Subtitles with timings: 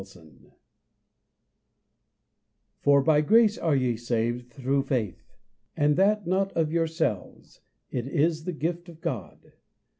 [0.15, 0.55] LOVE
[2.83, 5.27] _For by grace are ye saved through faith;
[5.77, 9.53] and that not of yourselves; it is the gift of God.